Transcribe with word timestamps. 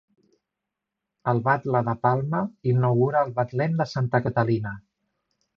El 1.33 1.41
batle 1.49 1.83
de 1.91 1.95
Palma 2.07 2.41
inaugura 2.73 3.23
el 3.29 3.37
betlem 3.41 3.79
de 3.83 3.91
Santa 3.95 4.23
Catalina. 4.29 4.77